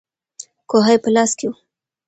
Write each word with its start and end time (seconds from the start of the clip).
کوهی 0.69 0.97
په 1.03 1.09
لاس 1.15 1.31
کې 1.39 1.45
وو. 1.49 1.55